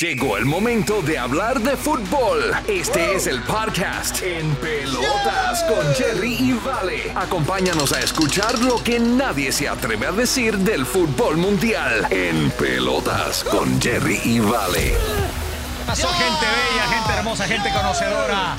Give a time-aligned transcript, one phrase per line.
[0.00, 2.52] Llegó el momento de hablar de fútbol.
[2.66, 7.12] Este es el podcast En Pelotas con Jerry y Vale.
[7.14, 12.08] Acompáñanos a escuchar lo que nadie se atreve a decir del fútbol mundial.
[12.10, 14.94] En Pelotas con Jerry y Vale.
[15.86, 18.56] Pasó gente bella, gente hermosa, gente conocedora.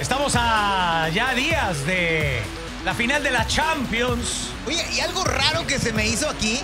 [0.00, 2.40] Estamos a ya días de
[2.86, 4.50] la final de la Champions.
[4.66, 6.58] Oye, y algo raro que se me hizo aquí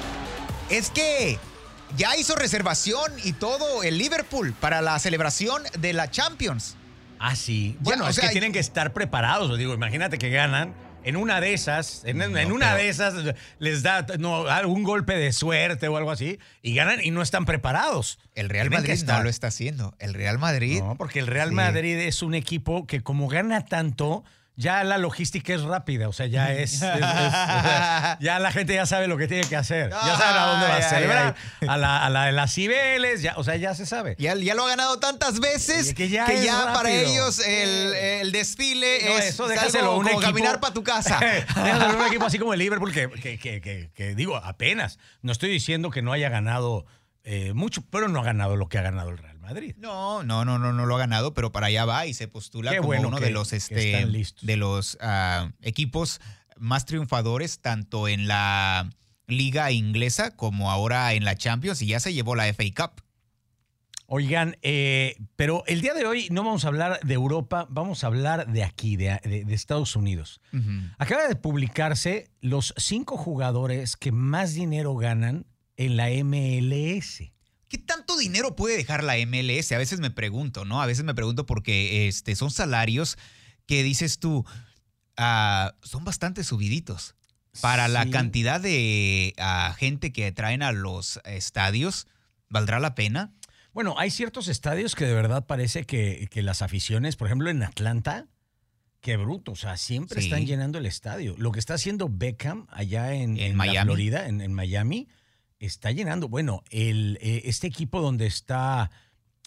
[0.71, 1.39] es que
[1.97, 6.77] ya hizo reservación y todo el Liverpool para la celebración de la Champions.
[7.19, 7.77] Ah, sí.
[7.81, 9.51] Bueno, es sea, que tienen que estar preparados.
[9.51, 10.75] Os digo, imagínate que ganan.
[11.03, 12.21] En una de esas, en,
[12.53, 13.15] una pero- de esas
[13.59, 17.47] les da no, algún golpe de suerte o algo así y ganan y no están
[17.47, 18.19] preparados.
[18.35, 19.95] El Real Madrid no lo está haciendo.
[19.99, 20.81] El Real Madrid.
[20.83, 21.55] No, porque el Real Sí.
[21.55, 24.25] Madrid es un equipo que como gana tanto,
[24.61, 28.85] ya la logística es rápida, o sea, ya es, es- es- ya la gente ya
[28.87, 31.35] sabe lo que tiene que hacer, ya saben a dónde va a celebrar,
[31.67, 34.17] a la, a la de las Cibeles, ya, o sea, ya se sabe.
[34.19, 38.99] Ya, ya lo ha ganado tantas veces que que ya, para ellos el, el desfile
[39.05, 40.21] No, es eso es déjaselo un como equipo.
[40.23, 41.19] caminar para tu casa.
[41.21, 44.99] déjaselo un equipo así como el Liverpool, que, que- que- que- que digo, apenas.
[45.23, 46.85] No estoy diciendo que no haya ganado
[47.25, 49.75] eh, mucho, pero no ha ganado lo que ha ganado el Real Madrid.
[49.79, 52.71] No, no, no, no, no lo ha ganado, pero para allá va y se postula
[52.71, 54.07] Qué como bueno uno que- de los este
[54.43, 56.21] de los ah, equipos
[56.59, 58.91] más triunfadores tanto en la
[59.27, 63.03] liga inglesa como ahora en la Champions y ya se llevó la FA Cup.
[64.13, 68.09] Oigan, eh, pero el día de hoy no vamos a hablar de Europa, vamos a
[68.09, 70.41] hablar de aquí, de, de- de Estados Unidos.
[70.99, 75.47] Acaba de publicarse los cinco jugadores que más dinero ganan
[75.77, 77.33] en la MLS.
[77.69, 79.73] ¿Qué tanto dinero puede dejar la MLS?
[79.73, 80.81] A veces me pregunto, ¿no?
[80.81, 83.19] A veces me pregunto porque este, son salarios
[83.67, 84.45] que dices tú,
[85.17, 87.15] ah, son bastante subiditos.
[87.61, 92.07] Para la cantidad de ah, gente que traen a los estadios,
[92.49, 93.33] ¿valdrá la pena?
[93.73, 97.65] Bueno, hay ciertos estadios que de verdad parece que, que las aficiones, por ejemplo en
[97.65, 98.29] Atlanta,
[99.01, 100.29] qué bruto, o sea, siempre Sí.
[100.29, 101.35] están llenando el estadio.
[101.39, 103.87] Lo que está haciendo Beckham allá en, En en la Miami.
[103.89, 105.09] Florida, en, en Miami,
[105.61, 106.29] está llenando.
[106.29, 108.91] Bueno, el, eh, este equipo donde está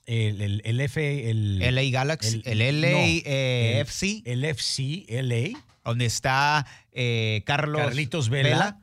[0.06, 4.46] el, el, el F, el, LA Galaxy, el, el- LA no, eh, el- FC, el
[4.46, 8.80] FC LA, donde está eh, Carlos Carlitos Vela.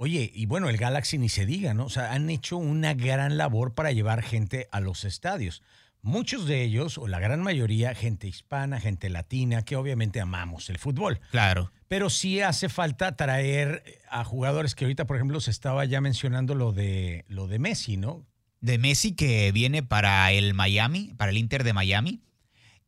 [0.00, 1.86] Oye, y bueno, el Galaxy ni se diga, ¿no?
[1.86, 5.62] O sea, han hecho una gran labor para llevar gente a los estadios.
[6.08, 10.78] Muchos de ellos, o la gran mayoría, gente hispana, gente latina, que obviamente amamos el
[10.78, 11.20] fútbol.
[11.30, 11.70] Claro.
[11.86, 16.54] Pero sí hace falta traer a jugadores que ahorita, por ejemplo, se estaba ya mencionando
[16.54, 18.26] lo de, lo de Messi, ¿no?
[18.62, 22.22] De Messi que viene para el Miami, para el Inter de Miami.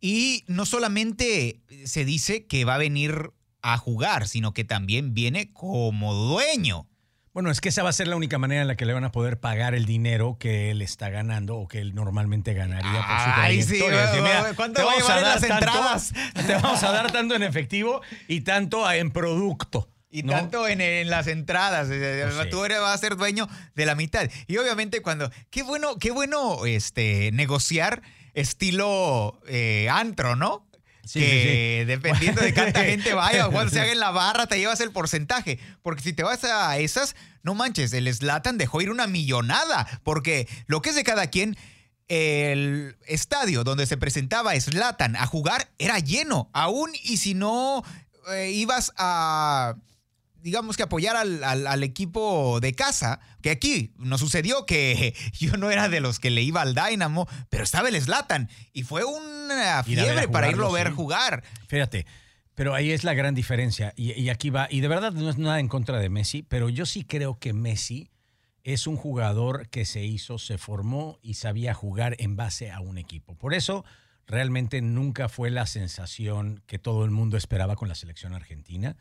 [0.00, 5.52] Y no solamente se dice que va a venir a jugar, sino que también viene
[5.52, 6.88] como dueño.
[7.40, 9.04] Bueno, es que esa va a ser la única manera en la que le van
[9.04, 13.00] a poder pagar el dinero que él está ganando o que él normalmente ganaría por
[13.00, 16.12] su Ay, sí, Decir, ¿cuánto te va a vamos llevar en dar las tanto- entradas?
[16.46, 19.88] Te vamos a dar tanto en efectivo y tanto en producto.
[20.10, 20.34] Y ¿no?
[20.34, 21.88] tanto en, en las entradas.
[21.90, 22.50] eh, Pues sí.
[22.50, 24.28] Tú eres, vas a ser dueño de la mitad.
[24.46, 25.30] Y obviamente cuando...
[25.48, 28.02] Qué bueno, qué bueno este, negociar
[28.34, 30.66] estilo eh, antro, ¿no?
[31.10, 31.84] Sí, que sí, sí.
[31.86, 34.92] dependiendo de cuánta gente vaya o cuánto se haga en la barra, te llevas el
[34.92, 35.58] porcentaje.
[35.82, 39.88] Porque si te vas a esas, no manches, el Slatan dejó ir una millonada.
[40.04, 41.56] Porque lo que es de cada quien,
[42.06, 46.48] el estadio donde se presentaba Slatan a jugar era lleno.
[46.52, 47.82] Aún y si no
[48.32, 49.74] eh, ibas a
[50.42, 55.56] digamos que apoyar al, al- al equipo de casa, que aquí nos sucedió que yo
[55.56, 59.04] no era de los que le iba al Dynamo, pero estaba el Slatan y fue
[59.04, 60.94] una Ir fiebre para irlo a ver sí.
[60.94, 61.42] jugar.
[61.68, 62.06] Fíjate,
[62.54, 63.92] pero ahí es la gran diferencia.
[63.96, 66.68] Y, y aquí va, y de verdad no es nada en contra de Messi, pero
[66.68, 68.10] yo sí creo que Messi
[68.62, 72.98] es un jugador que se hizo, se formó y sabía jugar en base a un
[72.98, 73.34] equipo.
[73.34, 73.84] Por eso
[74.26, 78.96] realmente nunca fue la sensación que todo el mundo esperaba con la selección argentina.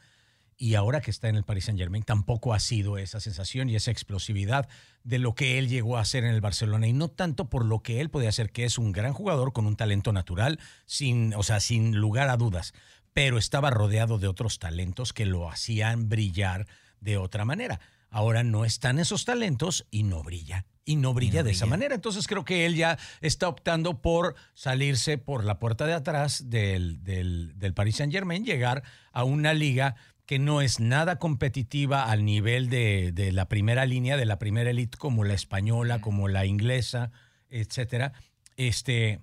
[0.62, 3.78] Y ahora que está en el Paris Saint Germain, tampoco ha sido esa sensación y
[3.78, 4.68] esa explosividad
[5.06, 6.86] de lo que él llegó a hacer en el Barcelona.
[6.86, 9.66] Y no tanto por lo que él podía hacer, que es un gran jugador con
[9.66, 12.74] un talento natural, sin, o sea, sin lugar a dudas.
[13.14, 16.68] Pero estaba rodeado de otros talentos que lo hacían brillar
[17.00, 17.80] de otra manera.
[18.10, 20.66] Ahora no están esos talentos y no brilla.
[20.84, 21.96] Y no brilla de esa manera.
[21.96, 27.02] Entonces creo que él ya está optando por salirse por la puerta de atrás del,
[27.02, 28.84] del, del Paris Saint Germain, llegar
[29.14, 29.96] a una liga
[30.30, 34.70] que no es nada competitiva al nivel de, de la primera línea, de la primera
[34.70, 37.10] elite, como la española, como la inglesa,
[37.50, 38.14] etcétera.
[38.56, 39.22] Este,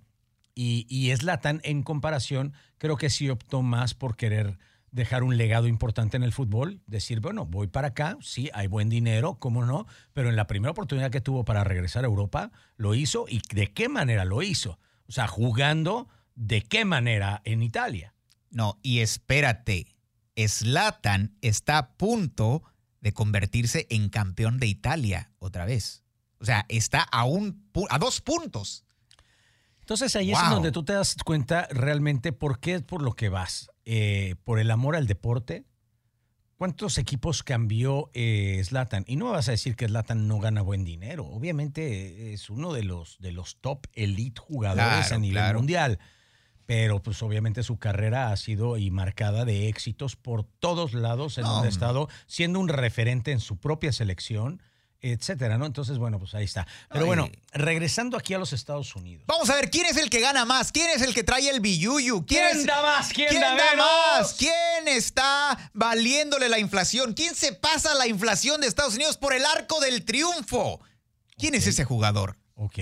[0.57, 4.59] y, y Zlatan, en comparación, creo que sí optó más por querer
[4.91, 8.89] dejar un legado importante en el fútbol, decir, bueno, voy para acá, sí, hay buen
[8.89, 12.97] dinero, cómo no, pero en la primera oportunidad que tuvo para regresar a Europa, lo
[12.97, 14.81] hizo y de qué manera lo hizo.
[15.07, 18.13] O sea, jugando de qué manera en Italia.
[18.51, 19.96] No, y espérate,
[20.37, 22.63] Zlatan está a punto
[23.01, 26.05] de convertirse en campeón de Italia otra vez.
[26.39, 28.85] O sea, está a, un, a dos puntos.
[29.81, 33.29] Entonces ahí es donde tú te das cuenta realmente por qué es por lo que
[33.29, 33.71] vas.
[33.85, 35.65] Eh, por el amor al deporte.
[36.57, 39.05] ¿Cuántos equipos cambió eh, Zlatan?
[39.07, 41.27] Y no vas a decir que Zlatan no gana buen dinero.
[41.27, 46.01] Obviamente es uno de los, de los top elite jugadores a nivel mundial.
[46.67, 51.45] Pero pues obviamente su carrera ha sido y marcada de éxitos por todos lados en
[51.45, 54.61] donde ha estado siendo un referente en su propia selección
[55.01, 55.67] etcétera, ¿no?
[55.67, 56.67] Entonces, bueno, pues ahí está.
[56.91, 59.25] Pero bueno, regresando aquí a los Estados Unidos.
[59.27, 61.61] Vamos a ver quién es el que gana más, quién es el que trae el
[61.61, 67.95] billuyu, quién, da más, quién, da, más, quién está valiéndole la inflación, quién se pasa
[67.95, 70.81] la inflación de Estados Unidos por el arco del triunfo.
[71.37, 72.37] ¿Quién es ese jugador?
[72.55, 72.79] Ok.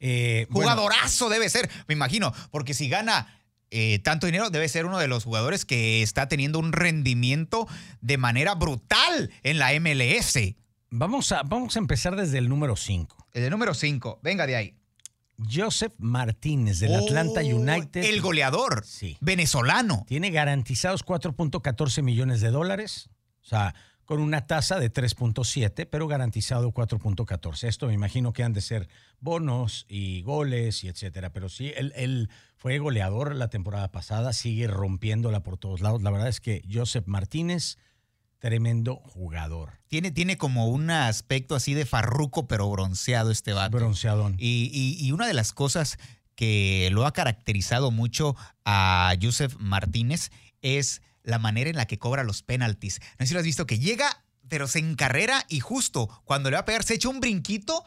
[0.00, 3.40] Eh, Jugadorazo debe ser, me imagino, porque si gana
[3.70, 7.66] eh, tanto dinero, debe ser uno de los jugadores que está teniendo un rendimiento
[8.00, 10.38] de manera brutal en la MLS.
[10.90, 13.28] Vamos a, vamos a empezar desde el número 5.
[13.32, 14.74] El número 5, venga de ahí.
[15.38, 18.04] Joseph Martínez del Atlanta oh, United.
[18.04, 18.84] El goleador.
[18.86, 19.18] Sí.
[19.20, 20.04] Venezolano.
[20.06, 23.10] Tiene garantizados 4.14 millones de dólares.
[23.42, 23.74] O sea,
[24.06, 27.68] con una tasa de 3.7, pero garantizado 4.14.
[27.68, 28.88] Esto me imagino que han de ser
[29.20, 31.30] bonos y goles y etcétera.
[31.30, 36.02] Pero sí, él, él, fue goleador la temporada pasada, sigue rompiéndola por todos lados.
[36.02, 37.76] La verdad es que Joseph Martínez
[38.38, 39.80] Tremendo jugador.
[39.88, 43.78] Tiene, tiene como un aspecto así de farruco, pero bronceado este vato.
[43.78, 44.36] Bronceadón.
[44.38, 45.98] Y, una de las cosas
[46.34, 48.36] que lo ha caracterizado mucho
[48.66, 50.30] a Joseph Martínez
[50.60, 53.00] es la manera en la que cobra los penaltis.
[53.18, 56.54] No sé si lo has visto, que llega, pero se encarrera y justo cuando le
[56.54, 57.84] va a pegar se echa un brinquito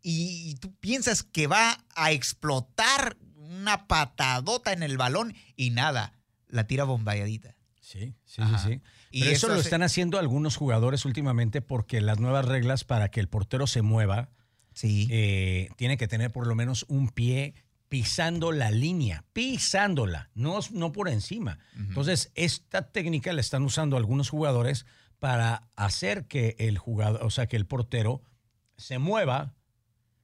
[0.00, 6.14] y tú piensas que va a explotar una patadota en el balón y nada,
[6.46, 7.56] la tira bombayadita.
[7.80, 8.80] Sí, sí, sí, sí.
[9.10, 13.28] Y eso, lo están haciendo algunos jugadores últimamente porque las nuevas reglas para que el
[13.28, 14.30] portero se mueva
[14.72, 15.08] sí.
[15.10, 17.54] Eh, tiene que tener por lo menos un pie
[17.88, 21.58] pisando la línea, pisándola, no, no por encima.
[21.76, 24.86] Entonces, esta técnica la están usando algunos jugadores
[25.18, 28.22] para hacer que el jugador, o sea, que el portero
[28.76, 29.54] se mueva,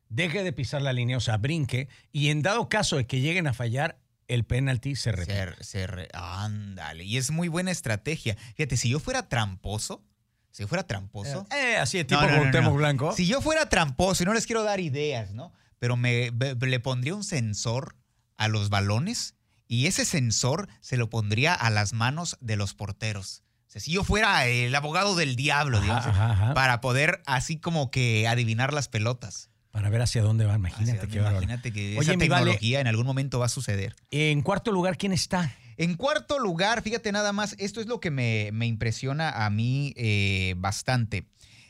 [0.09, 3.47] deje de pisar la línea, o sea, brinque, y en dado caso de que lleguen
[3.47, 5.57] a fallar, el penalti se retira.
[5.61, 7.05] Se, ándale.
[7.05, 8.37] Y es muy buena estrategia.
[8.57, 10.05] Fíjate, si yo fuera tramposo,
[10.51, 11.47] si yo fuera tramposo.
[11.51, 13.13] Eh, eh así de tipo no, Blanco.
[13.13, 15.53] Si yo fuera tramposo, y no les quiero dar ideas, ¿no?
[15.85, 16.31] Pero me,
[16.63, 17.95] le pondría un sensor
[18.39, 19.35] a los balones
[19.69, 23.43] y ese sensor se lo pondría a las manos de los porteros.
[23.69, 26.07] O sea, si yo fuera el abogado del diablo, digamos,
[26.55, 29.51] para poder así como que adivinar las pelotas.
[29.73, 30.55] Para ver hacia dónde va.
[30.55, 33.95] Imagínate qué Imagínate que esa tecnología en algún momento va a suceder.
[34.11, 35.55] En cuarto lugar, ¿quién está?
[35.77, 40.55] En cuarto lugar, fíjate nada más, esto es lo que me, impresiona a mí eh,
[40.57, 41.27] bastante.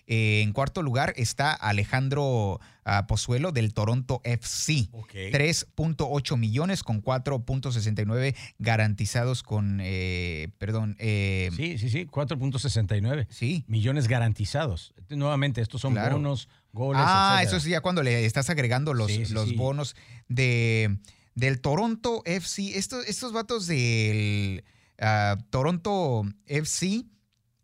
[0.06, 4.88] Eh, en cuarto lugar está Alejandro ah, Pozuelo del Toronto FC.
[4.92, 10.96] 3.8 millones con 4.69 garantizados con, eh, perdón.
[10.98, 13.26] sí, sí, sí, 4.69.
[13.30, 13.64] Sí.
[13.66, 14.94] Millones garantizados.
[15.08, 19.96] Nuevamente, estos son bonos Ah, eso sí, ya cuando le estás agregando los, los bonos
[20.28, 20.98] de,
[21.34, 22.76] del Toronto FC.
[22.76, 24.64] Estos, estos vatos del
[24.98, 27.04] ah, Toronto FC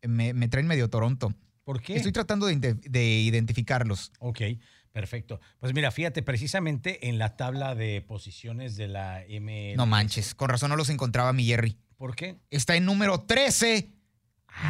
[0.02, 1.34] me, traen medio Toronto.
[1.70, 1.94] ¿Por qué?
[1.94, 4.10] Estoy tratando de, identificarlos.
[4.18, 4.40] Ok,
[4.90, 5.40] perfecto.
[5.60, 9.74] Pues mira, fíjate, precisamente en la tabla de posiciones de la M.
[9.76, 11.78] No manches, con razón no los encontraba mi Jerry.
[11.96, 12.40] ¿Por qué?
[12.50, 13.88] Está en número 13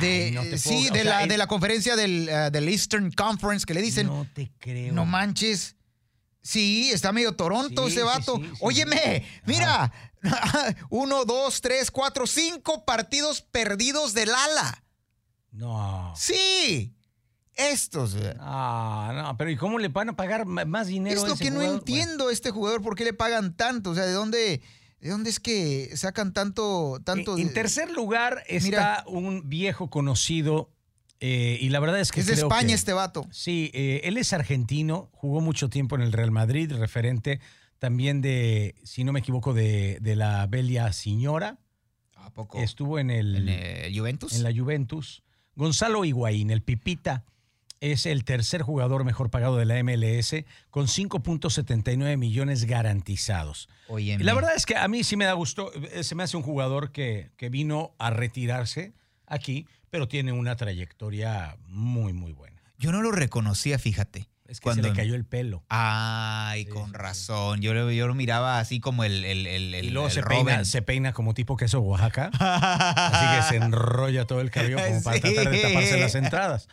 [0.02, 4.06] de, sí, de, la, de la conferencia del, uh, del, Eastern Conference que le dicen.
[4.06, 4.92] No te creo.
[4.92, 5.76] No manches.
[6.42, 8.38] Sí, está medio Toronto ese vato.
[8.60, 9.90] Óyeme, mira.
[10.90, 14.84] Uno, dos, tres, cuatro, cinco partidos perdidos del ala.
[15.52, 16.12] No.
[16.16, 16.94] Sí.
[17.54, 18.16] Estos.
[18.38, 21.22] Ah, no, pero ¿y cómo le van a pagar más dinero?
[21.22, 23.90] Es lo que no entiendo este jugador, ¿por qué le pagan tanto?
[23.90, 24.62] O sea, ¿de dónde?
[25.00, 27.00] ¿De dónde es que sacan tanto...
[27.04, 30.70] tanto en, tercer lugar está un viejo conocido
[31.20, 32.20] eh, y la verdad es que...
[32.20, 33.26] Es de España este vato.
[33.30, 37.40] Sí, eh, él es argentino, jugó mucho tiempo en el Real Madrid, referente
[37.78, 41.58] también de, si no me equivoco, de, la Belia Señora.
[42.16, 42.58] ¿A poco?
[42.58, 43.48] Estuvo en el...
[43.48, 44.34] ¿En Juventus?
[44.34, 45.22] En la Juventus.
[45.56, 47.24] Gonzalo Higuaín, el Pipita.
[47.80, 53.68] es el tercer jugador mejor pagado de la MLS con 5.79 millones garantizados.
[53.88, 56.36] Oye, la verdad es que a mí sí me da gusto, eh, se me hace
[56.36, 58.92] un jugador que, que vino a retirarse
[59.26, 62.62] aquí, pero tiene una trayectoria muy, muy buena.
[62.78, 64.28] Yo no lo reconocía, fíjate.
[64.50, 65.62] Es que se le cayó el pelo.
[65.68, 66.96] Ay, Sí, con sí, sí.
[66.96, 67.60] razón.
[67.60, 70.64] Yo, lo- yo lo miraba así como el, el, el, el- Y luego se peina,
[70.64, 72.30] se peina como tipo queso Oaxaca.
[72.40, 76.68] Así que se enrolla todo el cabello como para tratar de taparse las entradas.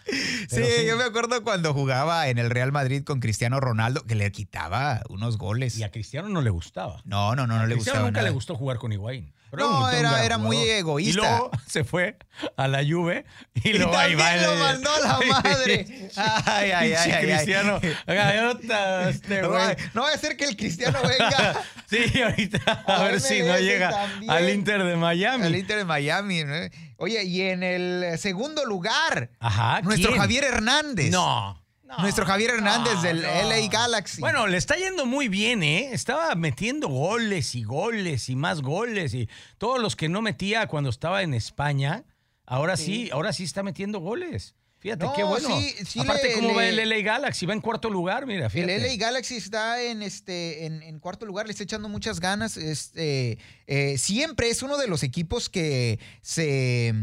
[0.50, 4.32] Sí, yo me acuerdo cuando jugaba en el Real Madrid con Cristiano Ronaldo, que le
[4.32, 5.78] quitaba unos goles.
[5.78, 7.02] Y a Cristiano no le gustaba.
[7.06, 8.30] No, no, no, no A le Cristiano gustaba nunca nada.
[8.30, 9.34] le gustó jugar con Higuaín.
[9.50, 11.12] Pero No, era- era muy egoísta.
[11.12, 12.18] Y luego se fue
[12.58, 16.10] a la Juve y, Y luego ahí también va el- lo mandó a la madre.
[16.18, 17.26] Ay, ay, ay, ay, ay.
[17.26, 17.80] Cristiano.
[18.06, 23.22] Gaviota, este No, va a ser que el Cristiano venga Sí, ahorita a A ver
[23.22, 24.30] si no llega también.
[24.32, 25.46] al Inter de Miami.
[25.46, 26.44] al Inter de Miami.
[26.44, 26.54] ¿no?
[26.98, 29.82] Oye, y en el segundo lugar, Ajá.
[29.84, 30.20] nuestro ¿quién?
[30.22, 31.12] Javier Hernández.
[31.12, 31.64] No.
[31.88, 33.28] No, Nuestro Javier Hernández no, del no.
[33.50, 34.20] LA Galaxy.
[34.22, 35.90] Bueno, le está yendo muy bien, ¿eh?
[35.94, 40.90] Estaba metiendo goles y goles y más goles y todos los que no metía cuando
[40.90, 42.04] estaba en España,
[42.46, 44.56] ahora sí, ahora sí está metiendo goles.
[44.80, 45.48] Fíjate qué bueno.
[45.60, 47.48] sí, sí Aparte, le- ¿cómo va el LA Galaxy?
[47.48, 48.68] Va en cuarto lugar, mira, El.
[48.68, 52.58] LA Galaxy está en este en, en cuarto lugar, le está echando muchas ganas.
[52.58, 56.94] Este, eh, siempre es uno de los equipos que se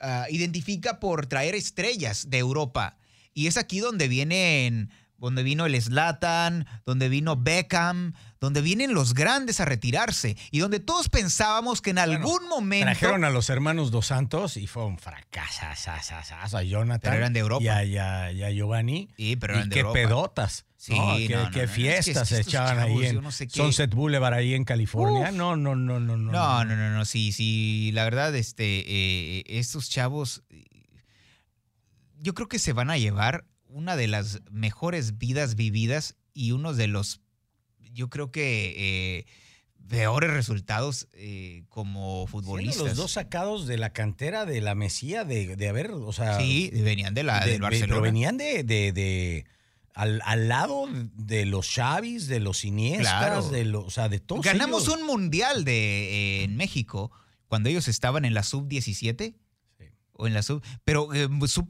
[0.00, 2.96] ah, identifica por traer estrellas de Europa.
[3.34, 9.14] Y es aquí donde vienen, donde vino el Slatan, donde vino Beckham, donde vienen los
[9.14, 13.90] grandes a retirarse y donde todos pensábamos que en algún momento Trajeron a los hermanos
[13.90, 17.00] Dos Santos y fue un fracaso a Jonathan.
[17.02, 17.64] Pero eran de Europa.
[17.64, 19.08] Y a, y a- y a Giovanni.
[19.16, 19.94] Sí, pero y eran de qué Europa.
[19.94, 20.66] pedotas.
[20.76, 21.16] Sí, ¿no?
[21.16, 24.34] Qué, no, no, qué no, es que fiestas se echaban ahí en sé Sunset Boulevard
[24.34, 25.30] ahí en California.
[25.30, 25.34] Uf.
[25.36, 26.30] No, no, no, no, no.
[26.30, 30.42] No, no, no, no, sí, sí, la verdad, este, eh, estos chavos,
[32.24, 36.72] yo creo que se van a llevar una de las mejores vidas vividas y uno
[36.72, 37.20] de los,
[37.92, 39.26] yo creo que eh,
[39.88, 42.86] peores resultados eh, como Siendo futbolistas.
[42.86, 46.70] los dos sacados de la cantera de la Mesía de, de haber, o sea, Sí,
[46.72, 47.92] venían de la, de- del Barcelona.
[47.92, 49.44] pero venían de, de, de-
[49.92, 53.48] al, al lado de los Xavis, de los Iniestas, Claro.
[53.50, 54.98] de los, o sea, de todos Ganamos ellos.
[55.00, 57.12] un mundial de, eh, en México
[57.48, 59.34] cuando ellos estaban en la sub-17.
[60.16, 61.28] O en la sub, pero eh,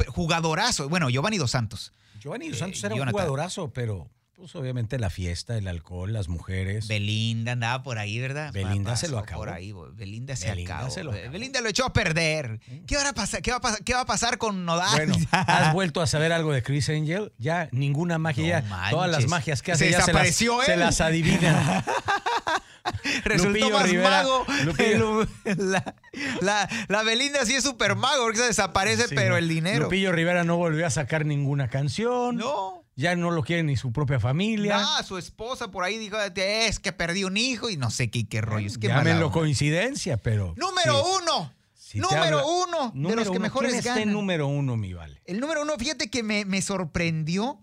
[0.09, 0.89] jugadorazo.
[0.89, 1.93] Bueno, Giovanni Dos Santos.
[2.21, 6.29] Giovanni Dos eh, Santos era un jugadorazo, pero pues obviamente la fiesta, el alcohol, las
[6.29, 6.89] mujeres.
[6.89, 8.53] Belinda andaba por ahí, ¿verdad?
[8.53, 9.43] Belinda Pasó se lo acabó.
[9.43, 10.91] Por ahí, Belinda se Belinda acabó.
[10.91, 11.31] se lo acabó.
[11.31, 12.61] Belinda lo echó a perder.
[12.87, 14.91] ¿Qué, va a pasar, qué, va a pasar, ¿Qué va a pasar con Nodal?
[14.91, 17.33] Bueno, ¿has vuelto a saber algo de Chris Angel?
[17.39, 20.63] Ya, ninguna magia, No ya, todas las magias que hace Se ya se las, desapareció
[20.63, 20.81] se él.
[20.81, 21.85] las adivina.
[23.25, 24.47] Resultó Lupillo más Rivera, mago.
[24.65, 25.27] Lupillo.
[25.57, 25.95] La,
[26.41, 29.85] la- la Belinda sí es súper mago porque se desaparece, Sí, pero el dinero.
[29.85, 32.37] Lupillo Rivera no volvió a sacar ninguna canción.
[32.37, 32.85] No.
[32.97, 34.77] Ya no lo quiere ni su propia familia.
[34.79, 38.29] Ah, su esposa por ahí dijo, es que perdí un hijo y no sé qué,
[38.29, 38.67] qué rollo.
[38.69, 40.55] Es que Llámenlo coincidencia, pero.
[40.57, 41.53] Número sí, uno.
[41.75, 43.41] si número habla- uno de Número los que uno.
[43.41, 44.13] mejores ¿Quién ganan.
[44.13, 45.21] número uno, mi vale?
[45.25, 47.59] El número uno, fíjate que me, me sorprendió,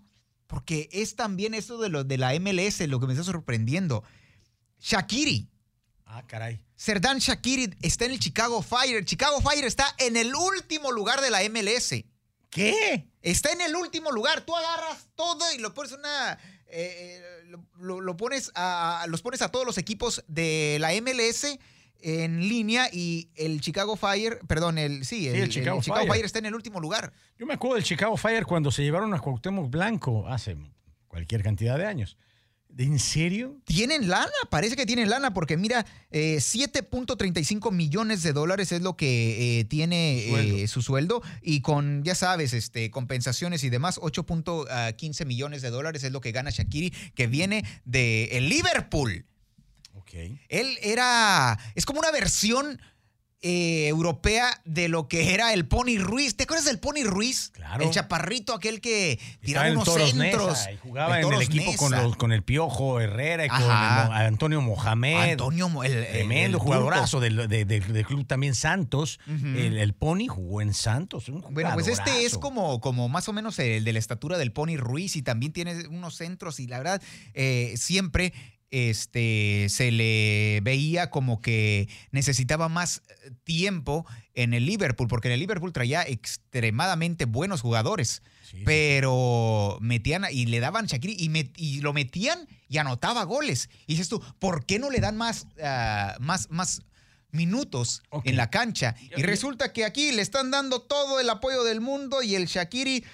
[0.48, 4.04] porque es también esto de, lo, de la MLS lo que me está sorprendiendo.
[4.82, 5.48] Shakiri,
[6.04, 6.60] Ah, caray.
[6.76, 8.96] Serdan Shakiri está en el Chicago Fire.
[8.98, 12.04] El Chicago Fire está en el último lugar de la MLS.
[12.50, 13.06] ¿Qué?
[13.22, 14.42] Está en el último lugar.
[14.42, 16.34] Tú agarras todo y lo pones una.
[16.66, 21.58] eh, eh, lo, pones a, los pones a todos los equipos de la MLS
[22.00, 26.12] en línea y el Chicago Fire, perdón, el sí, el, el Chicago Chicago Fire.
[26.12, 27.12] Fire está en el último lugar.
[27.38, 30.56] Yo me acuerdo del Chicago Fire cuando se llevaron a Cuauhtémoc Blanco hace
[31.08, 32.18] cualquier cantidad de años.
[32.72, 33.60] ¿De en serio?
[33.64, 38.96] Tienen lana, parece que tienen lana, porque mira, eh, 7.35 millones de dólares es lo
[38.96, 40.56] que eh, tiene Sueldo.
[40.56, 46.02] eh, su sueldo y con, ya sabes, este, compensaciones y demás, 8.15 millones de dólares
[46.02, 49.26] es lo que gana Shakiri, que viene de el Liverpool.
[49.94, 50.14] Ok.
[50.48, 52.80] Él era, es como una versión
[53.42, 56.36] eh, europea de lo que era el Pony Ruiz.
[56.36, 57.50] ¿Te acuerdas del Pony Ruiz?
[57.52, 57.84] Claro.
[57.84, 60.58] El chaparrito, aquel que tiraba unos centros.
[60.72, 63.68] Y jugaba El en el equipo con, los, con el Piojo Herrera y con el
[63.68, 65.32] Antonio Mohamed.
[65.32, 69.18] Antonio, el, Tremendo el jugadorazo del, de- de- del club también Santos.
[69.26, 71.28] El, el Pony jugó en Santos.
[71.28, 74.52] un Bueno, pues este es como, como más o menos el de la estatura del
[74.52, 77.02] Pony Ruiz y también tiene unos centros y la verdad
[77.34, 78.32] eh, siempre
[78.72, 85.34] este, se le veía como que necesitaba más eh, tiempo en el Liverpool, porque en
[85.34, 91.52] el Liverpool traía extremadamente buenos jugadores, Sí, pero metían y le daban Shakiri y, met-
[91.56, 93.70] y lo metían y anotaba goles.
[93.86, 96.82] Y dices tú, ¿por qué no le dan más, ah, más, más
[97.30, 98.94] minutos en la cancha?
[99.16, 103.04] Y resulta que aquí le están dando todo el apoyo del mundo y el Shakiri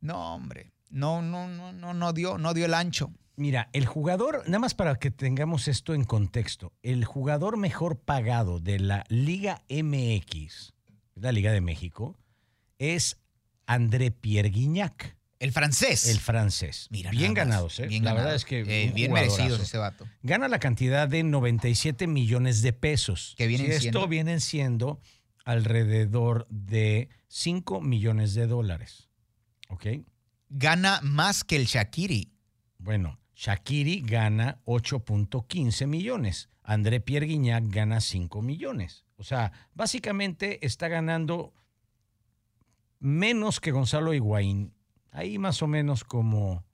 [0.00, 0.70] No, hombre.
[0.90, 3.10] No, no, no, no, no dio, no dio el ancho.
[3.42, 8.60] Mira, el jugador, nada más para que tengamos esto en contexto, el jugador mejor pagado
[8.60, 10.72] de la Liga MX,
[11.16, 12.16] la Liga de México,
[12.78, 13.18] es
[13.66, 15.16] André Pierre Guignac.
[15.40, 16.06] El francés.
[16.08, 16.86] El francés.
[16.90, 17.88] Mira, bien ganados, ¿eh?
[17.88, 18.24] Bien la ganados.
[18.26, 18.84] verdad es que.
[18.84, 20.06] Eh, bien merecidos ese vato.
[20.22, 23.34] Gana la cantidad de 97 millones de pesos.
[23.36, 25.00] Que vienen Sí, esto siendo- vienen siendo
[25.44, 29.08] alrededor de 5 millones de dólares.
[29.68, 29.86] ¿Ok?
[30.48, 32.30] Gana más que el Shakiri.
[32.78, 36.48] Bueno, Shakiri gana 8.15 millones.
[36.62, 39.04] André Pierre Guignac gana 5 millones.
[39.16, 41.52] O sea, básicamente está ganando
[43.00, 44.72] menos que Gonzalo Higuaín.
[45.10, 46.64] Ahí más o menos como,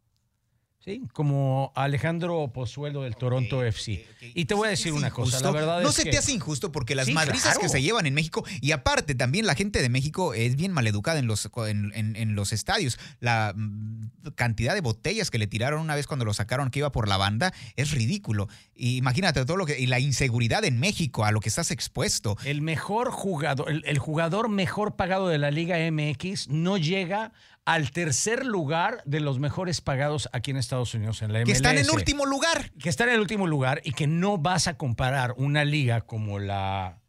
[0.84, 4.06] sí, como Alejandro Pozuelo del Toronto FC.
[4.34, 6.32] Y te voy a decir una cosa, la verdad no es se que te hace
[6.32, 7.60] injusto porque las Sí, madrizas claro.
[7.60, 11.18] que se llevan en México y aparte también la gente de México es bien maleducada
[11.18, 12.98] en los, en, en- en los estadios.
[13.20, 16.92] La mm, cantidad de botellas que le tiraron una vez cuando lo sacaron que iba
[16.92, 18.48] por la banda es ridículo.
[18.74, 22.36] Y imagínate todo lo que y la inseguridad en México a lo que estás expuesto.
[22.44, 27.32] el mejor jugador, el, el jugador mejor pagado de la Liga MX no llega
[27.68, 31.46] al tercer lugar de los mejores pagados aquí en Estados Unidos en la MLS.
[31.46, 32.72] Que están en último lugar.
[32.80, 36.38] que está en el último lugar y que no vas a comparar una liga como
[36.38, 37.02] la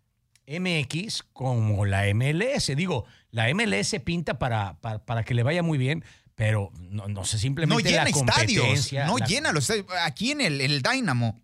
[0.47, 2.75] MX como la MLS.
[2.75, 6.03] Digo, la MLS pinta para, para, para que le vaya muy bien,
[6.35, 8.91] pero no, no sé, No simplemente llena la estadios.
[9.05, 9.85] No la- llena los estadios.
[10.03, 11.39] Aquí en el, el Dynamo.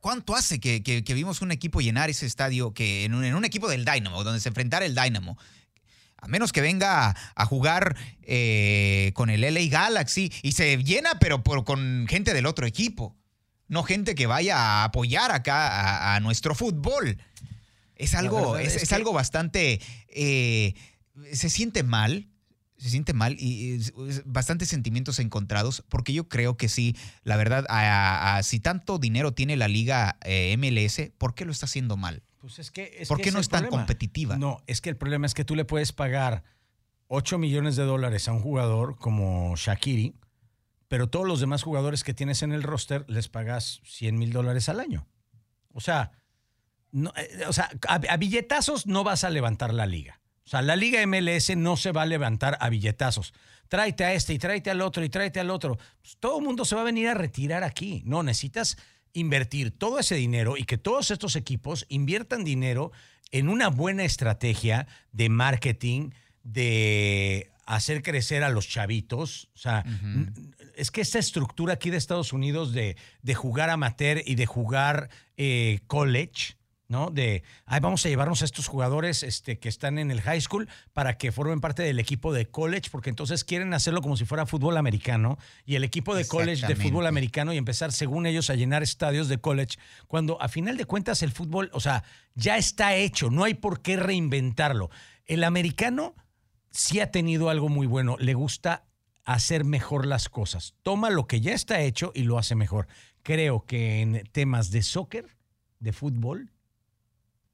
[0.00, 3.34] ¿Cuánto hace que, que- que vimos un equipo llenar ese estadio que en un, en
[3.34, 5.36] un equipo del Dynamo, donde se enfrentara el Dynamo?
[6.20, 11.18] A menos que venga a, a jugar eh, con el LA Galaxy y se llena,
[11.20, 13.16] pero por- con gente del otro equipo.
[13.68, 17.22] No gente que vaya a apoyar acá a, a nuestro fútbol.
[17.96, 19.80] Es algo, es, es es que- algo bastante.
[20.08, 20.74] eh,
[21.32, 22.26] se siente mal.
[22.78, 27.36] Se siente mal y es- es bastantes sentimientos encontrados, porque yo creo que sí, la
[27.36, 31.66] verdad, a- a- si tanto dinero tiene la liga eh, MLS, ¿por qué lo está
[31.66, 32.22] haciendo mal?
[32.40, 33.84] Pues es que, es ¿Por que qué no es tan problema.
[33.84, 34.36] competitiva?
[34.38, 36.42] No, es que el problema es que tú le puedes pagar
[37.08, 40.14] 8 millones de dólares a un jugador como Shakiri,
[40.88, 44.68] pero todos los demás jugadores que tienes en el roster les pagas 100 mil dólares
[44.70, 45.06] al año.
[45.72, 46.12] O sea,
[46.92, 50.20] no, eh, o sea a, a billetazos no vas a levantar la liga.
[50.44, 53.34] O sea, la liga MLS no se va a levantar a billetazos.
[53.68, 55.78] Tráete a este y tráete al otro y tráete al otro.
[56.00, 58.02] Pues todo el mundo se va a venir a retirar aquí.
[58.04, 58.76] No, necesitas
[59.12, 62.92] invertir todo ese dinero y que todos estos equipos inviertan dinero
[63.32, 66.10] en una buena estrategia de marketing,
[66.42, 69.48] de hacer crecer a los chavitos.
[69.54, 69.84] O sea,
[70.74, 75.10] es que esta estructura aquí de Estados Unidos de, de jugar amateur y de jugar
[75.36, 76.56] eh, college,
[76.90, 77.10] ¿no?
[77.10, 80.68] De, ay, vamos a llevarnos a estos jugadores este, que están en el high school
[80.92, 84.44] para que formen parte del equipo de college, porque entonces quieren hacerlo como si fuera
[84.44, 88.56] fútbol americano y el equipo de college de fútbol americano y empezar, según ellos, a
[88.56, 92.02] llenar estadios de college, cuando a final de cuentas el fútbol, o sea,
[92.34, 94.90] ya está hecho, no hay por qué reinventarlo.
[95.26, 96.16] El americano
[96.72, 98.82] sí ha tenido algo muy bueno, le gusta
[99.24, 100.74] hacer mejor las cosas.
[100.82, 102.88] Toma lo que ya está hecho y lo hace mejor.
[103.22, 105.36] Creo que en temas de soccer,
[105.78, 106.50] de fútbol,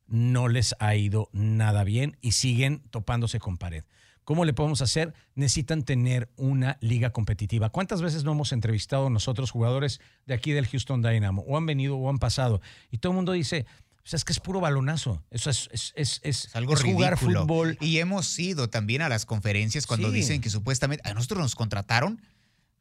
[0.07, 3.85] no les ha ido nada bien y siguen topándose con pared.
[4.25, 5.15] ¿Cómo le podemos hacer?
[5.37, 7.71] Necesitan tener una liga competitiva.
[7.71, 11.43] ¿Cuántas veces no hemos entrevistado nosotros jugadores de aquí del Houston Dynamo?
[11.47, 12.61] O han venido o han pasado.
[12.91, 13.67] Y todo el mundo dice,
[14.03, 15.23] pues es que es puro balonazo.
[15.31, 17.43] Eso es, es, es, es- algo jugar ridículo.
[17.43, 17.79] fútbol.
[17.81, 20.15] Y hemos ido también a las conferencias cuando Sí.
[20.17, 22.21] dicen que supuestamente a nosotros nos contrataron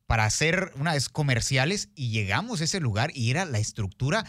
[0.08, 4.26] para hacer unas comerciales y llegamos a ese lugar y era la estructura.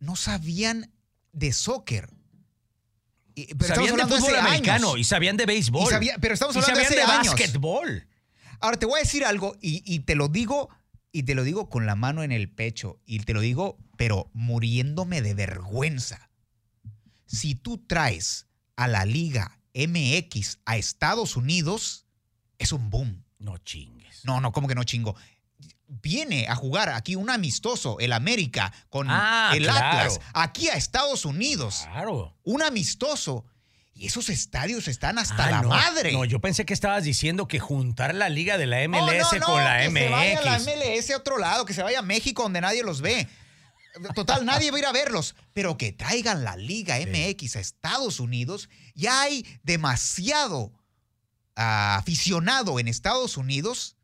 [0.00, 0.90] No sabían
[1.32, 2.08] de soccer.
[3.34, 4.98] Y- pero sabían de fútbol hace americano años.
[5.00, 5.90] y sabían de béisbol.
[5.90, 8.08] Sabía- pero estamos hablando de sabían de básquetbol.
[8.60, 10.68] Ahora te voy a decir algo y, y te lo digo
[11.10, 14.30] y te lo digo con la mano en el pecho y te lo digo pero
[14.34, 16.30] muriéndome de vergüenza.
[17.26, 22.06] Si tú traes a la Liga MX a Estados Unidos
[22.58, 23.24] es un boom.
[23.38, 24.24] No chingues.
[24.24, 25.16] No, no, como que no chingo.
[25.86, 29.98] Viene a jugar aquí un amistoso, el América, con Ah, el claro.
[29.98, 31.82] Atlas, aquí a Estados Unidos.
[31.90, 32.34] Claro.
[32.44, 33.44] Un amistoso.
[33.94, 35.68] Y esos estadios están hasta Ah, la no.
[35.68, 36.12] madre.
[36.12, 39.46] No, yo pensé que estabas diciendo que juntar la liga de la MLS no, no,
[39.46, 39.98] con la que MX.
[40.00, 43.02] se vaya la MLS a otro lado, que se vaya a México donde nadie los
[43.02, 43.28] ve.
[44.14, 45.34] Total, nadie va a ir a verlos.
[45.52, 50.72] Pero que traigan la Liga MX a Estados Unidos, ya hay demasiado
[51.54, 53.96] ah, aficionado en Estados Unidos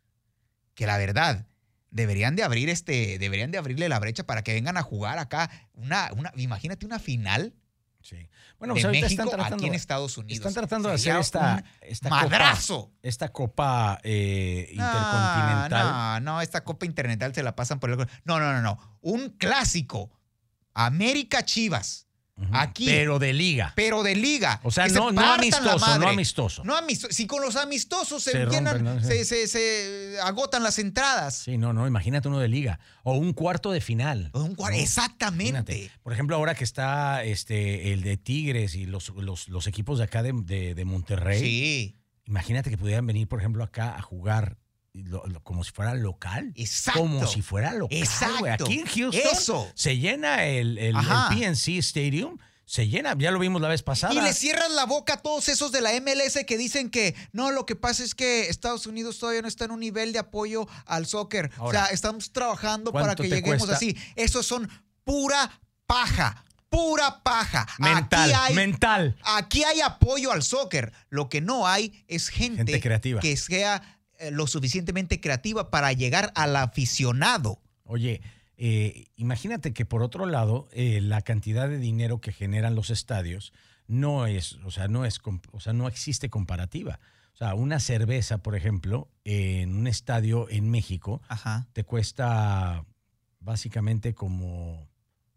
[0.74, 1.46] que la verdad
[1.90, 5.50] deberían de abrir este, deberían de abrirle la brecha para que vengan a jugar acá
[5.74, 7.54] una, una, imagínate una final
[8.00, 8.16] Sí.
[8.58, 10.38] Bueno, de pues ahorita México están tratando, aquí en Estados Unidos.
[10.38, 12.86] están tratando de hacer esta, esta madrazo.
[12.86, 16.24] copa, esta copa eh, No, intercontinental.
[16.24, 17.98] No, no, esta Copa Intercontinental se la pasan por el...
[18.24, 18.98] No, no, no, no.
[19.02, 20.10] Un clásico.
[20.74, 22.07] América Chivas.
[22.52, 22.86] Aquí.
[22.86, 23.72] Pero de liga.
[23.74, 24.60] Pero de liga.
[24.62, 26.64] O sea, se no, no amistoso, no amistoso.
[26.64, 27.12] No amistoso.
[27.12, 29.02] Si con los amistosos se, Se llenan, rompen, ¿no?
[29.02, 31.34] se, se- se agotan las entradas.
[31.36, 32.78] Sí, no, no, imagínate uno de liga.
[33.02, 34.30] O un cuarto de final.
[34.34, 34.76] Un cuar- ¿no?
[34.78, 35.48] Exactamente.
[35.50, 35.90] Imagínate.
[36.02, 40.04] Por ejemplo, ahora que está este, el de Tigres y los, los, los equipos de
[40.04, 41.96] acá de, de- de Monterrey, Sí.
[42.26, 44.56] imagínate que pudieran venir, por ejemplo, acá a jugar
[44.94, 46.52] lo- lo- como si fuera local.
[46.56, 47.00] Exacto.
[47.00, 47.96] Como si fuera local.
[47.98, 48.38] Exacto.
[48.40, 48.52] güey.
[48.52, 49.70] Aquí en Houston Eso.
[49.74, 54.12] se llena el, el, PNC Stadium, se llena, ya lo vimos la vez pasada.
[54.12, 57.50] Y le cierran la boca a todos esos de la MLS que dicen que no,
[57.50, 60.66] lo que pasa es que Estados Unidos todavía no está en un nivel de apoyo
[60.84, 61.50] al soccer.
[61.56, 63.76] Ahora, o sea, estamos trabajando para ¿cuánto que lleguemos cuesta?
[63.76, 63.96] así.
[64.16, 64.68] Esos son
[65.04, 65.50] pura
[65.86, 67.66] paja, pura paja.
[67.78, 69.16] mental, aquí hay, mental.
[69.22, 70.92] Aquí hay apoyo al soccer.
[71.08, 73.20] Lo que no hay es gente, Gente creativa.
[73.22, 73.97] que sea
[74.32, 77.60] lo suficientemente creativa para llegar al aficionado.
[77.84, 78.20] Oye,
[78.56, 83.52] eh, imagínate que por otro lado, eh, la cantidad de dinero que generan los estadios
[83.86, 85.20] no es, o sea, no es,
[85.52, 86.98] o sea, no existe comparativa.
[87.34, 91.68] O sea, una cerveza, por ejemplo, en un estadio en México Ajá.
[91.72, 92.84] te cuesta
[93.40, 94.88] básicamente como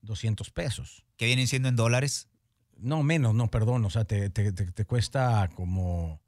[0.01, 1.05] 200 pesos.
[1.17, 2.27] Que vienen siendo en dólares.
[2.77, 3.85] No, menos, no, perdón.
[3.85, 6.20] O sea, te, te- te- te cuesta como,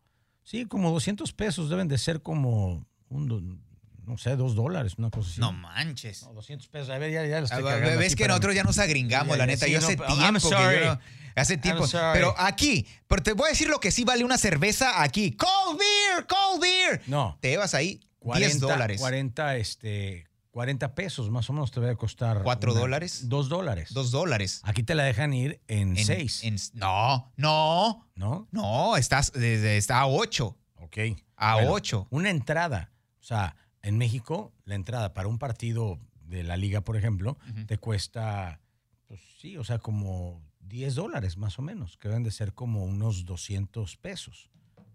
[0.44, 1.70] sí, como 200 pesos.
[1.70, 3.62] Deben de ser como, un
[4.06, 5.40] no sé, dos dólares, una cosa así.
[5.40, 6.24] No manches.
[6.24, 6.90] No, 200 pesos.
[6.90, 9.38] A ver, ya, ya lo estoy Ah, cagando Ves aquí, que nosotros ya nos agringamos,
[9.38, 9.66] la neta.
[9.66, 11.00] sí, yo hace tiempo I'm que yo no-
[11.36, 11.86] Hace tiempo.
[12.14, 15.32] Pero aquí, pero te voy a decir lo que sí vale una cerveza aquí.
[15.32, 17.02] Cold beer, cold beer.
[17.08, 19.00] No, Te llevas ahí 40, 10 dólares.
[19.02, 22.44] 40, este, 40 pesos más o menos te va a costar.
[22.44, 23.28] ¿Cuatro una- dólares?
[23.28, 23.90] Dos dólares.
[23.92, 24.62] 2 dólares.
[24.64, 28.48] Aquí te la dejan ir en, En- seis, en- no, no, ¿no?
[28.52, 28.96] no.
[28.96, 30.56] Estás, desde- está a 8.
[30.76, 30.98] Ok.
[31.38, 32.08] A Bueno, 8.
[32.12, 32.92] Una entrada.
[33.20, 37.80] O sea, en México, la entrada para un partido de la liga, por ejemplo, te
[37.80, 38.62] cuesta,
[39.08, 42.84] pues sí, o sea, como 10 dólares más o menos, que deben de ser como
[42.86, 44.52] unos 200 pesos.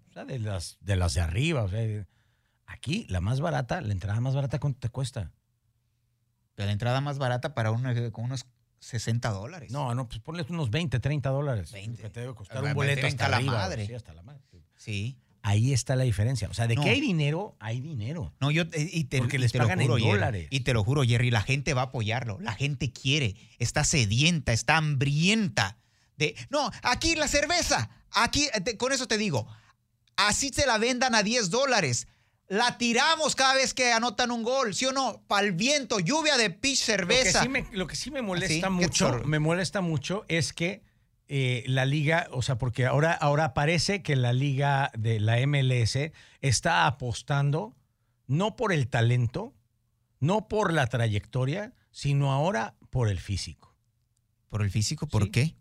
[0.08, 1.64] O sea, de las de, las de arriba.
[1.64, 2.06] O sea,
[2.66, 5.32] aquí, la más barata, la entrada más barata, ¿cuánto te cuesta?
[6.66, 8.46] La entrada más barata para uno con unos
[8.80, 9.70] 60 dólares.
[9.72, 11.72] No, no, pues ponle unos 20, 30 dólares.
[11.72, 12.02] 20.
[12.02, 13.52] Que te debe costar un boleto hasta que a la arriba.
[13.52, 13.86] madre.
[13.86, 14.40] Sí, hasta la madre.
[14.76, 15.18] Sí.
[15.42, 16.48] Ahí está la diferencia.
[16.48, 16.82] O sea, de No.
[16.82, 18.34] que hay dinero, hay dinero.
[18.40, 20.48] No, yo eh, y te, Porque y les te pagan lo en juro, Jerry, dólares.
[20.50, 22.38] Y te lo juro, Jerry, la gente va a apoyarlo.
[22.40, 25.78] La gente quiere, está sedienta, está hambrienta.
[26.16, 27.88] De, no, aquí la cerveza.
[28.10, 29.46] Aquí, eh, te- con eso te digo,
[30.16, 32.08] así se la vendan a 10 dólares.
[32.48, 35.22] La tiramos cada vez que anotan un gol, ¿sí o no?
[35.26, 37.42] Pa'l viento, lluvia de pitch Lo que, cerveza.
[37.42, 38.78] sí me, lo que sí me molesta ¿Ah, ¿Sí?
[38.78, 40.82] ¿Qué mucho, me molesta mucho es que
[41.26, 45.98] eh, la liga, o sea, porque ahora, ahora parece que la liga de la MLS
[46.40, 47.76] está apostando
[48.26, 49.54] no por el talento,
[50.20, 53.76] no por la trayectoria, sino ahora por el físico.
[54.48, 55.06] ¿Por el físico?
[55.06, 55.30] ¿por Sí.
[55.30, 55.54] qué?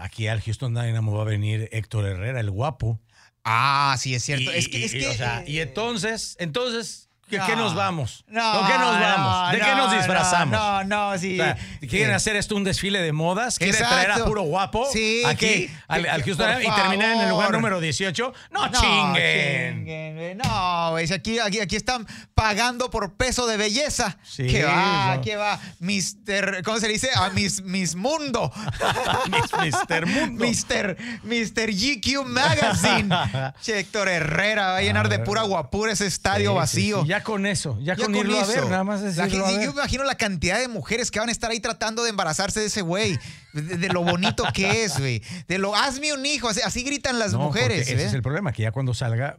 [0.00, 3.00] Aquí al Houston Dynamo va a venir Héctor Herrera, el guapo.
[3.48, 4.50] Ah, sí, es cierto.
[4.52, 7.46] Y, es que, y- es y, que, o sea, y eh, entonces, entonces, ¿qué, no.
[7.46, 8.24] qué nos vamos?
[8.28, 9.52] No, ¿Con qué nos vamos?
[9.52, 10.58] ¿De qué no, nos disfrazamos?
[10.58, 11.38] No, no, sí.
[11.40, 12.14] O sea, ¿Quieren Sí.
[12.14, 13.58] hacer esto un desfile de modas?
[13.58, 13.94] ¿Quieren Exacto.
[13.94, 17.80] traer a puro guapo Sí, aquí que- al, Houston y terminar en el lugar número
[17.80, 18.32] 18?
[18.50, 20.38] ¡No, chinguen!
[20.38, 24.18] No, güey, aquí, aquí, aquí están pagando por peso de belleza.
[24.22, 25.20] Sí, ¿Qué va?
[25.22, 25.58] ¿Qué va?
[25.80, 27.10] Mister, ¿cómo se dice?
[27.14, 28.52] A mis, mis mundo.
[29.30, 30.06] Mis- Mr.
[30.06, 30.44] Mundo.
[30.44, 33.08] Mister, Mister GQ Magazine.
[33.62, 37.02] che, Héctor Herrera va a llenar de pura guapura ese estadio vacío.
[37.02, 38.68] sí, Ya con eso, ya, Ya con irlo a ver, eso.
[38.68, 41.28] nada más La decirlo gente- a Yo me imagino la cantidad de mujeres que van
[41.28, 43.18] a estar ahí tratando de embarazarse de ese güey.
[43.52, 45.22] De, de lo bonito que es, güey.
[45.48, 46.48] De lo, hazme un hijo.
[46.48, 47.88] Así, así gritan las No, mujeres.
[47.88, 48.04] Ese ¿eh?
[48.06, 49.38] es el problema, que ya cuando salga,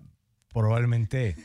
[0.51, 1.35] probablemente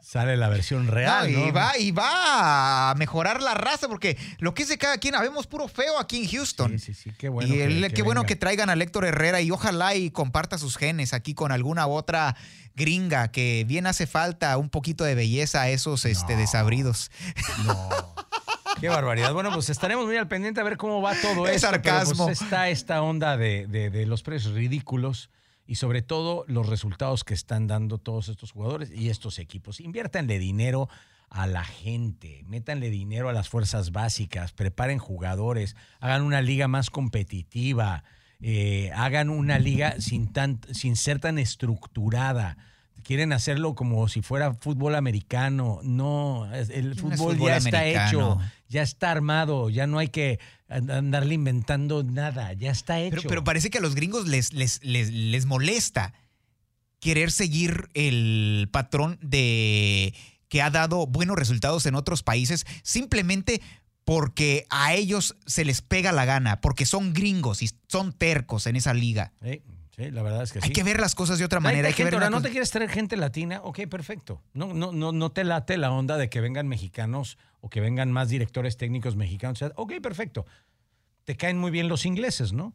[0.00, 1.46] sale la versión real, ¿no?
[1.48, 5.14] y, va, y va a mejorar la raza, porque lo que es de cada quien,
[5.14, 6.78] habemos puro feo aquí en Houston.
[6.78, 7.52] Sí, sí, sí, qué bueno.
[7.54, 11.12] y que- qué bueno que traigan a Héctor Herrera y ojalá y comparta sus genes
[11.12, 12.36] aquí con alguna otra
[12.76, 17.10] gringa que bien hace falta un poquito de belleza a esos este, desabridos.
[17.64, 17.88] No.
[18.80, 19.32] Qué barbaridad.
[19.32, 21.68] Bueno, pues estaremos muy al pendiente a ver cómo va todo Es esto.
[21.70, 22.28] pues, sarcasmo.
[22.28, 25.30] está esta onda de, de- de los precios ridículos
[25.66, 29.80] y sobre todo los resultados que están dando todos estos jugadores y estos equipos.
[29.80, 30.88] Inviértanle dinero
[31.30, 36.90] a la gente, métanle dinero a las fuerzas básicas, preparen jugadores, hagan una liga más
[36.90, 38.04] competitiva,
[38.40, 42.56] eh, hagan una liga sin, tan, sin ser tan estructurada.
[43.04, 45.80] Quieren hacerlo como si fuera fútbol americano.
[45.82, 48.38] No, el No es fútbol, ya está hecho,
[48.68, 53.16] ya está armado, ya no hay que andarle inventando nada, ya está hecho.
[53.16, 56.14] Pero, pero parece que a los gringos les, les, les, les molesta
[56.98, 60.14] querer seguir el patrón de
[60.48, 63.60] que ha dado buenos resultados en otros países simplemente
[64.04, 68.76] porque a ellos se les pega la gana, porque son gringos y son tercos en
[68.76, 69.32] esa liga.
[69.42, 69.62] Sí,
[69.96, 70.66] sí, la verdad es que sí.
[70.68, 71.82] Hay que ver las cosas de otra manera.
[71.82, 73.60] Hay, Hay que gente, ver ahora, ¿no cosa- te quieres traer gente latina?
[73.62, 74.40] Ok, perfecto.
[74.52, 78.10] No, no, no, no te late la onda de que vengan mexicanos o que vengan
[78.12, 79.62] más directores técnicos mexicanos.
[79.76, 80.46] Ok, perfecto.
[81.24, 82.74] Te caen muy bien los ingleses, ¿no?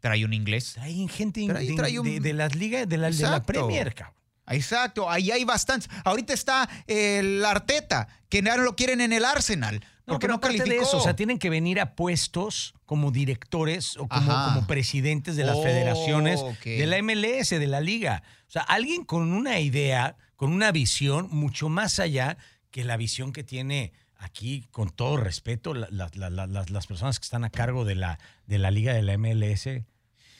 [0.00, 0.74] Trae un inglés.
[0.74, 3.42] Traen gente de, trae un- de- de las ligas, de la, de la.
[3.42, 4.14] Premier, cabrón.
[4.48, 5.88] Exacto, ahí hay bastantes.
[6.04, 9.80] Ahorita está el Arteta, que no lo quieren en el Arsenal.
[10.06, 10.82] No, Porque pero no, aparte calificó.
[10.82, 15.44] de eso, o sea, tienen que venir a puestos como directores o como, presidentes de
[15.44, 16.62] las Oh, federaciones ok.
[16.64, 18.22] de la MLS, de la liga.
[18.46, 22.36] O sea, alguien con una idea, con una visión mucho más allá
[22.70, 26.86] que la visión que tiene aquí, con todo respeto, la- la- la- la- las, las
[26.86, 29.82] personas que están a cargo de la, de la liga de la MLS.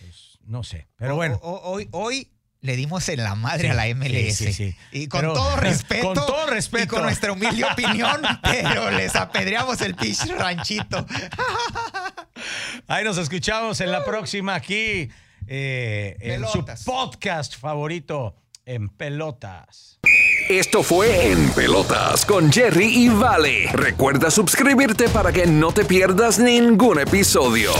[0.00, 1.40] Pues, no sé, pero O- bueno.
[1.42, 2.28] o- hoy, hoy
[2.66, 4.36] le dimos en la madre Sí, a la MLS.
[4.36, 4.76] sí, sí, sí.
[4.92, 6.06] Y con Pero- todo respeto.
[6.08, 6.84] con todo respeto.
[6.84, 11.06] Y con nuestra humilde opinión, pero les apedreamos el pitch ranchito.
[12.88, 15.08] Ahí nos escuchamos en la próxima aquí
[15.46, 19.98] eh, en su podcast favorito en Pelotas.
[20.48, 23.68] Esto fue En Pelotas con Jerry y Vale.
[23.72, 27.72] Recuerda suscribirte para que no te pierdas ningún episodio.